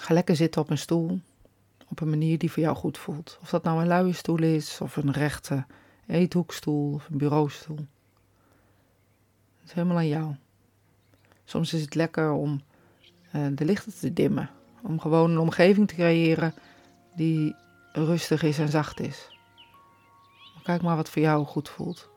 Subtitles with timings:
[0.00, 1.20] Ga lekker zitten op een stoel.
[1.88, 3.38] Op een manier die voor jou goed voelt.
[3.42, 5.64] Of dat nou een luie stoel is, of een rechte
[6.06, 7.76] eethoekstoel, of een bureaustoel.
[9.60, 10.34] Het is helemaal aan jou.
[11.44, 12.60] Soms is het lekker om
[13.34, 14.50] uh, de lichten te dimmen.
[14.82, 16.54] Om gewoon een omgeving te creëren
[17.14, 17.54] die
[17.92, 19.28] rustig is en zacht is.
[20.62, 22.08] Kijk maar wat voor jou goed voelt.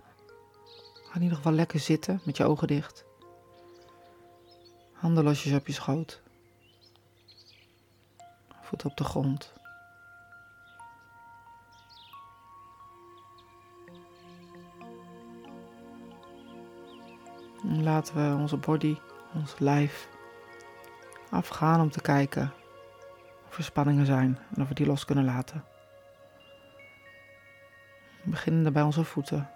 [0.93, 3.05] Ga in ieder geval lekker zitten met je ogen dicht.
[4.91, 6.22] Handen losjes op je schoot.
[8.73, 9.53] Voeten op de grond.
[17.63, 18.97] En laten we onze body,
[19.33, 20.09] ons lijf
[21.29, 22.53] afgaan om te kijken
[23.47, 25.63] of er spanningen zijn en of we die los kunnen laten.
[28.23, 29.49] We beginnen bij onze voeten.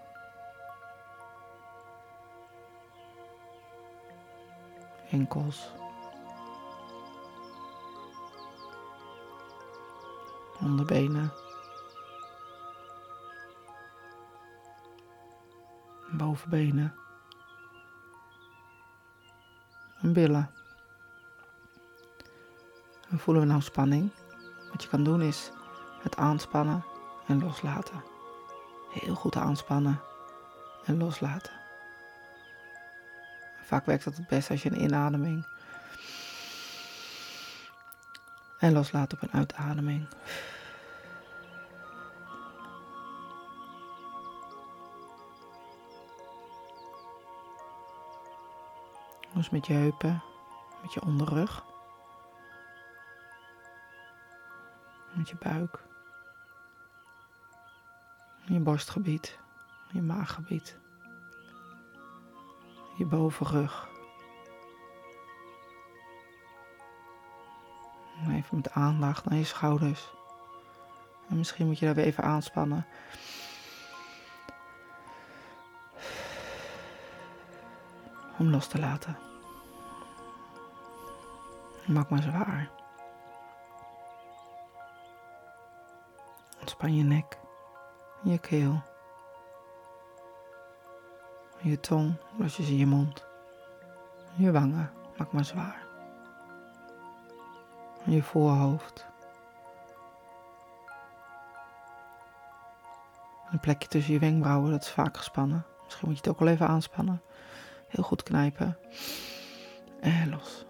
[5.10, 5.77] Enkels.
[10.68, 11.32] Onderbenen.
[16.12, 16.96] Bovenbenen.
[20.02, 20.52] En billen.
[23.10, 24.12] En voelen we nou spanning?
[24.72, 25.52] Wat je kan doen is
[26.02, 26.86] het aanspannen
[27.28, 28.04] en loslaten.
[28.92, 30.02] Heel goed aanspannen
[30.86, 31.54] en loslaten.
[33.64, 35.46] Vaak werkt dat het best als je een inademing
[38.60, 40.08] en loslaat op een uitademing.
[49.52, 50.24] Met je heupen,
[50.82, 51.64] met je onderrug,
[55.14, 55.88] met je buik
[58.54, 59.40] je borstgebied,
[59.92, 60.78] je maaggebied,
[62.98, 63.88] je bovenrug.
[68.30, 70.12] Even met aandacht naar je schouders.
[71.30, 72.86] En misschien moet je daar weer even aanspannen.
[78.38, 79.18] Om los te laten.
[81.88, 82.70] Maak maar zwaar.
[86.60, 87.38] Ontspan je nek
[88.24, 88.82] je keel.
[91.62, 93.26] Je tong, losjes in je mond.
[94.36, 95.86] Je wangen, maak maar zwaar.
[98.04, 99.06] Je voorhoofd.
[103.52, 105.66] Een plekje tussen je wenkbrauwen, dat is vaak gespannen.
[105.84, 107.22] Misschien moet je het ook al even aanspannen.
[107.88, 108.78] Heel goed knijpen.
[110.00, 110.66] En los.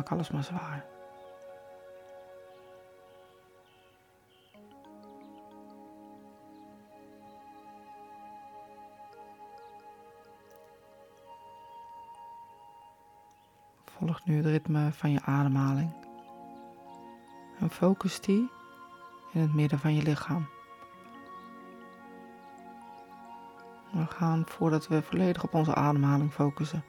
[0.00, 0.84] Maak alles maar zwaar.
[13.84, 15.92] Volg nu het ritme van je ademhaling.
[17.58, 18.50] En focus die
[19.32, 20.48] in het midden van je lichaam.
[23.92, 26.84] We gaan voordat we volledig op onze ademhaling focussen,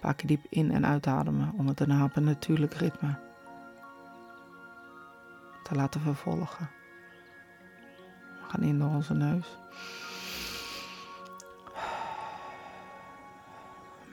[0.00, 3.18] paar diep in- en uitademen om het op een natuurlijk ritme
[5.62, 6.70] te laten vervolgen.
[8.40, 9.58] We gaan in door onze neus.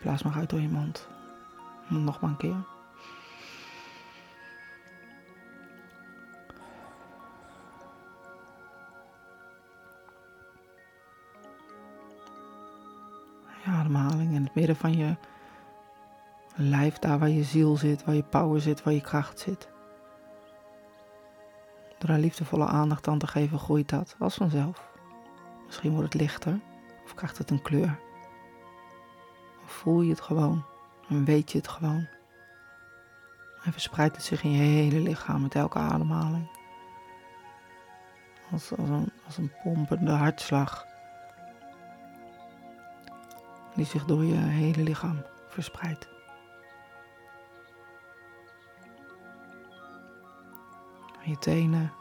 [0.01, 1.07] Blaas maar uit door je mond.
[1.87, 2.55] Nog maar een keer.
[13.65, 15.15] Ademhaling in het midden van je
[16.57, 19.69] lijf, daar waar je ziel zit, waar je power zit, waar je kracht zit.
[21.97, 24.90] Door een liefdevolle aandacht aan te geven, groeit dat als vanzelf.
[25.66, 26.59] Misschien wordt het lichter
[27.03, 28.00] of krijgt het een kleur.
[29.63, 30.66] Of voel je het gewoon.
[31.09, 32.07] En weet je het gewoon.
[33.63, 36.50] En verspreidt het zich in je hele lichaam met elke ademhaling.
[38.51, 40.85] Als, als, een, als een pompende hartslag.
[43.75, 46.16] Die zich door je hele lichaam verspreidt.
[51.28, 51.94] Je tenen,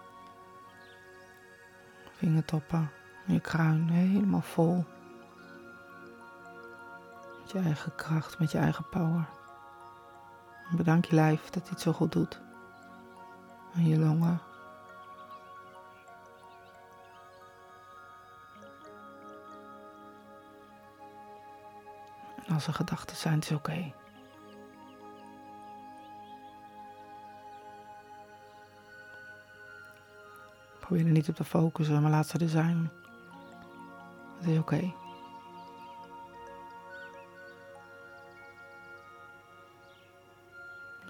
[2.11, 2.91] vingertoppen,
[3.25, 4.85] je kruin helemaal vol
[7.41, 9.29] met je eigen kracht, met je eigen power.
[10.77, 12.41] Bedank je lijf dat hij het zo goed doet.
[13.75, 14.41] En je longen.
[22.47, 23.93] En als er gedachten zijn, is oké.
[30.87, 32.91] Probeer er niet op te focussen, maar laat ze er zijn.
[34.39, 34.75] Het is oké.
[34.75, 34.95] Okay.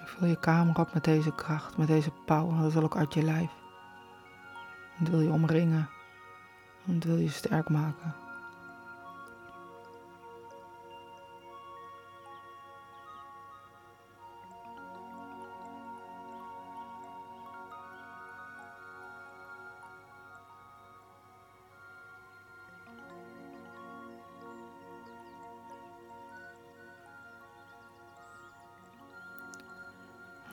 [0.04, 2.62] Vul je kamer op met deze kracht, met deze power.
[2.62, 3.50] Dat wil ook uit je lijf.
[4.98, 5.88] Dat wil je omringen.
[6.84, 8.25] Dat wil je sterk maken.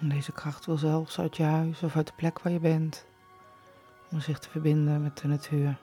[0.09, 3.05] Deze kracht wil zelfs uit je huis of uit de plek waar je bent,
[4.11, 5.77] om zich te verbinden met de natuur,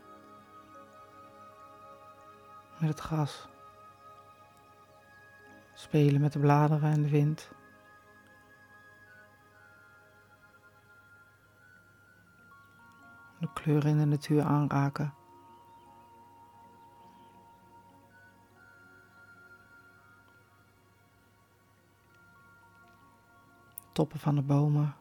[2.79, 3.49] met het gras,
[5.75, 7.51] spelen met de bladeren en de wind.
[13.39, 15.20] De kleuren in de natuur aanraken.
[24.01, 25.00] Toppen van de bomen.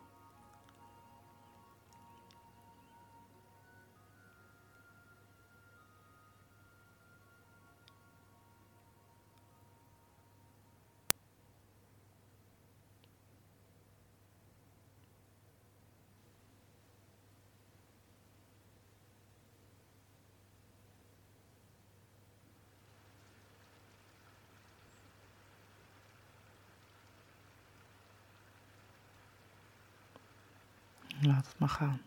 [31.21, 32.01] Laat het maar gaan.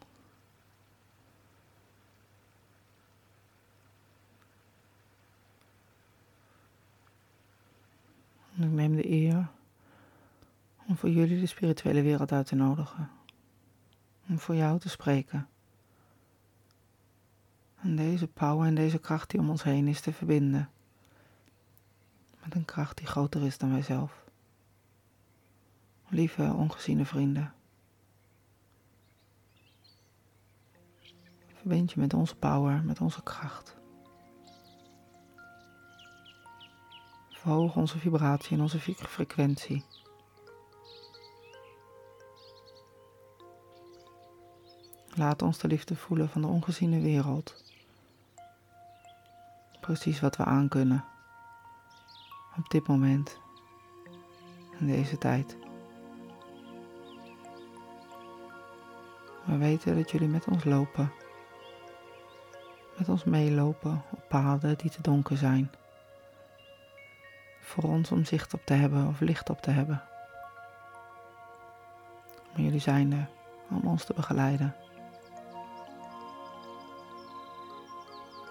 [8.55, 9.49] Ik neem de eer
[10.87, 13.11] om voor jullie de spirituele wereld uit te nodigen.
[14.29, 15.49] Om voor jou te spreken.
[17.81, 20.71] En deze power en deze kracht die om ons heen is te verbinden.
[22.45, 24.25] Met een kracht die groter is dan wij zelf.
[26.09, 27.53] Lieve ongeziene vrienden.
[31.63, 33.77] Verbind je met onze power, met onze kracht.
[37.31, 39.85] Verhoog onze vibratie en onze frequentie.
[45.15, 47.65] Laat ons de liefde voelen van de ongeziene wereld.
[49.81, 51.05] Precies wat we aankunnen.
[52.59, 53.41] Op dit moment.
[54.79, 55.57] In deze tijd.
[59.45, 61.13] We weten dat jullie met ons lopen
[63.03, 65.71] met ons meelopen op paden die te donker zijn.
[67.61, 70.03] Voor ons om zicht op te hebben of licht op te hebben.
[72.53, 73.29] Maar jullie zijn er
[73.71, 74.75] om ons te begeleiden.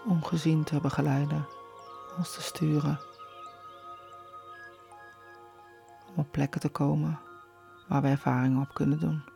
[0.07, 1.48] Om gezien te begeleiden,
[2.18, 3.00] ons te sturen.
[6.07, 7.19] Om op plekken te komen
[7.88, 9.31] waar we ervaringen op kunnen doen.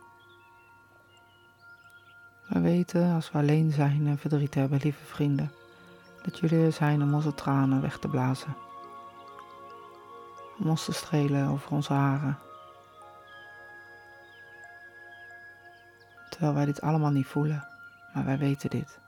[2.46, 5.52] We weten als we alleen zijn en verdriet hebben, lieve vrienden,
[6.22, 8.56] dat jullie er zijn om onze tranen weg te blazen.
[10.58, 12.38] Om ons te strelen over onze haren.
[16.30, 17.66] Terwijl wij dit allemaal niet voelen,
[18.14, 18.98] maar wij weten dit.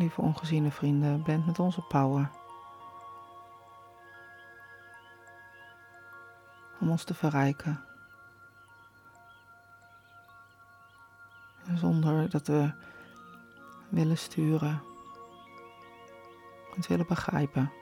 [0.00, 2.30] Lieve ongeziene vrienden, bent met onze power.
[6.80, 7.84] Om ons te verrijken.
[11.74, 12.72] Zonder dat we
[13.88, 14.82] willen sturen.
[16.74, 17.72] Het willen begrijpen.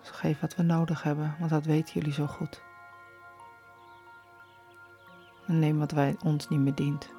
[0.00, 2.62] Dus geef wat we nodig hebben, want dat weten jullie zo goed.
[5.50, 7.10] En neem wat wij ons niet meer dient.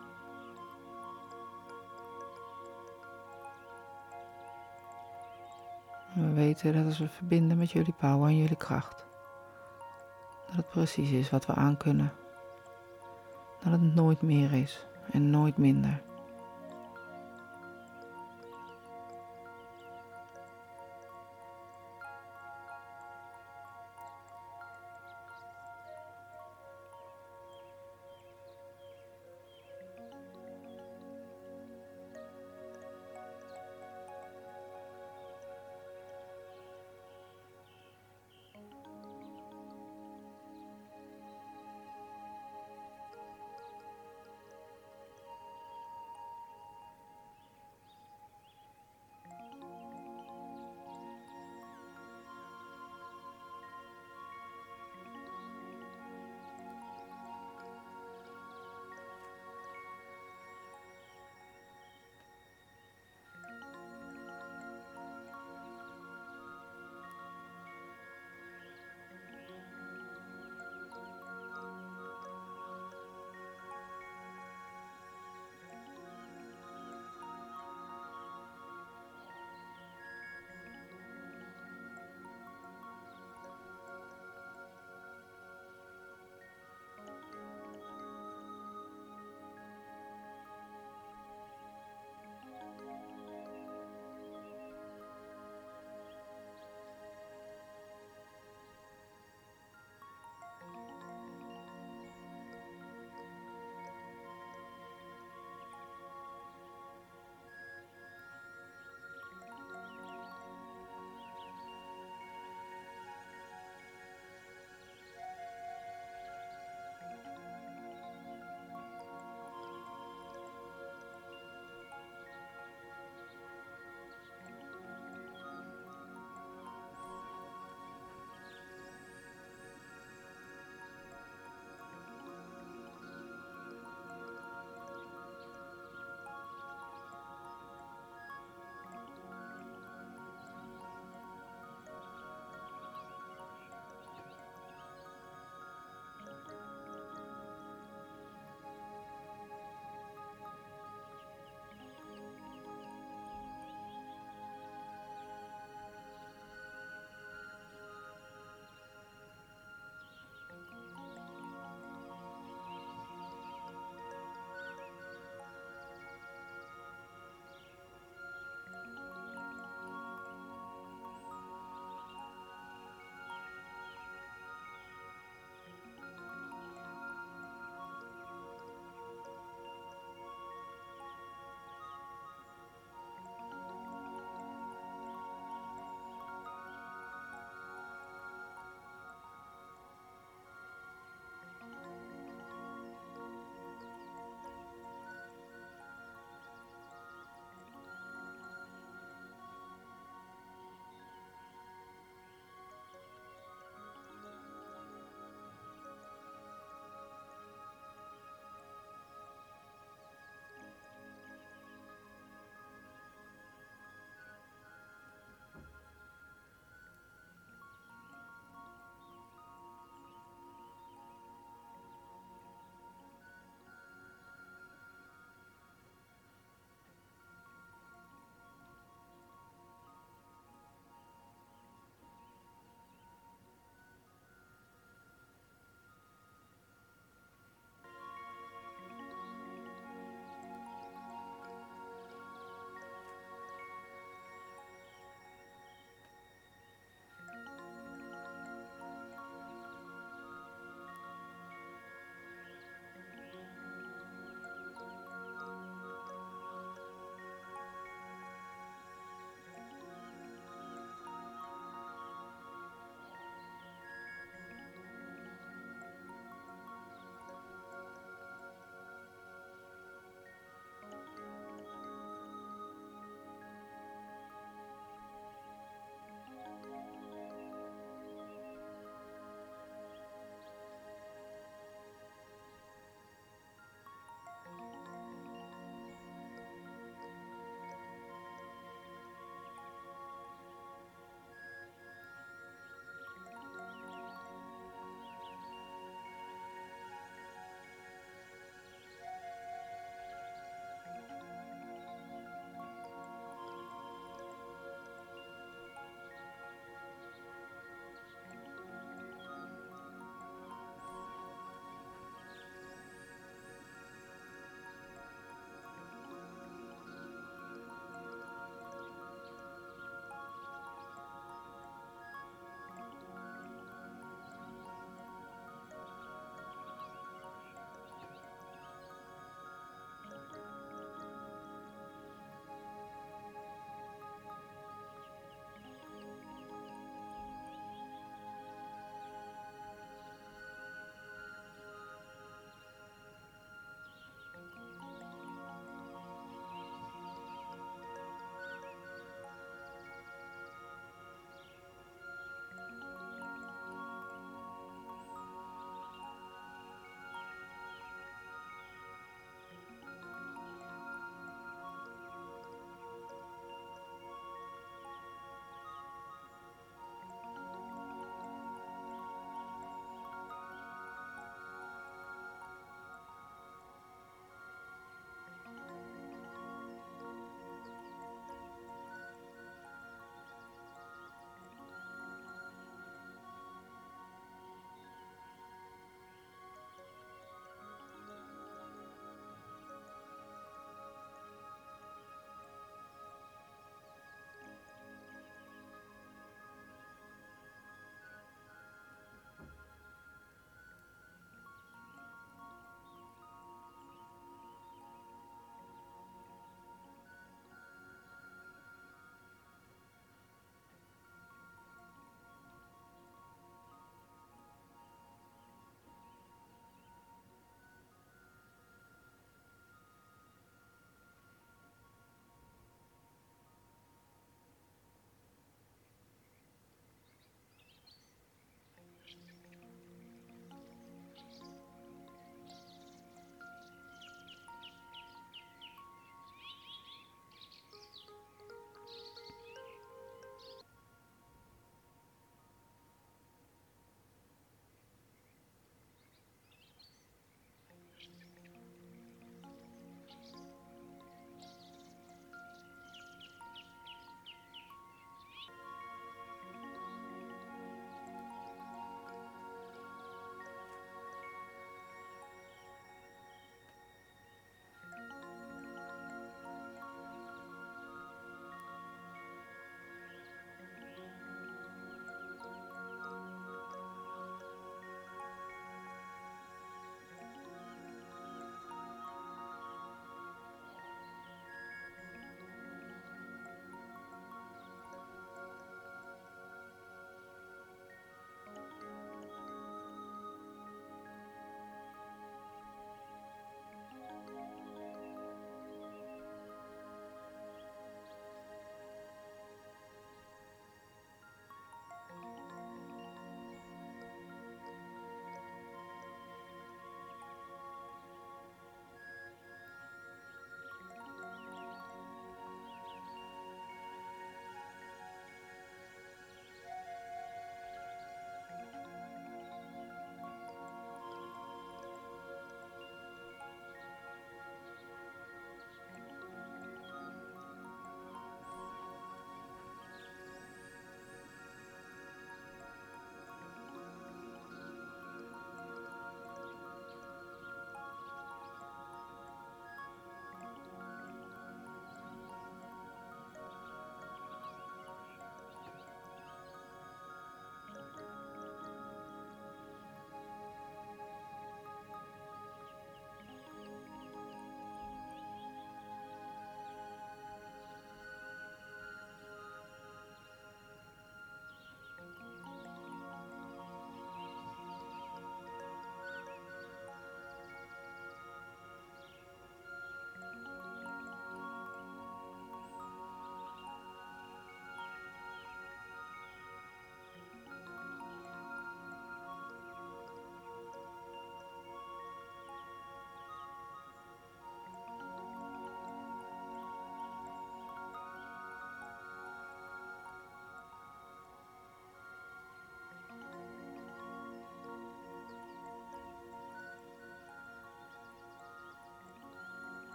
[6.13, 9.05] we weten dat als we verbinden met jullie power en jullie kracht,
[10.47, 12.13] dat het precies is wat we aankunnen.
[13.63, 16.01] Dat het nooit meer is en nooit minder.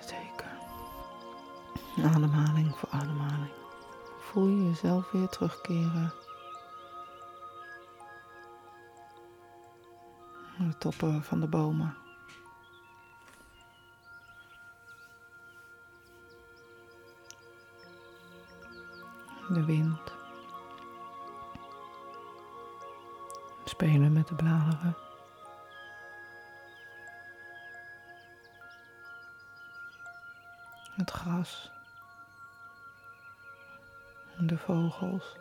[0.00, 0.58] Zeker.
[2.14, 3.52] Ademhaling voor ademhaling.
[4.18, 6.12] Voel je jezelf weer terugkeren.
[10.58, 11.96] De toppen van de bomen.
[19.48, 20.16] De wind.
[23.64, 24.96] Spelen met de bladeren.
[31.08, 31.70] Het gras.
[34.38, 35.36] De vogels.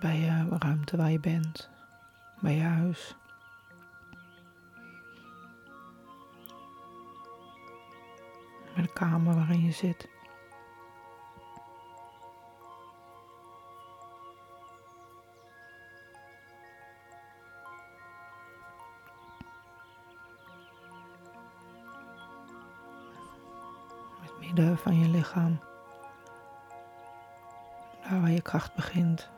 [0.00, 1.70] Bij je ruimte waar je bent,
[2.40, 3.16] bij je huis.
[8.74, 10.17] Bij de kamer waarin je zit.
[28.08, 29.30] Daar waar je kracht begint.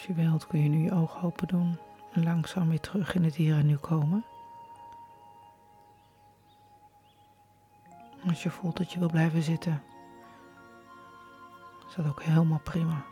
[0.00, 1.78] Als je wilt kun je nu je ogen open doen
[2.12, 4.24] en langzaam weer terug in het hier en nu komen.
[8.28, 9.82] Als je voelt dat je wil blijven zitten,
[11.88, 13.04] is dat ook helemaal prima.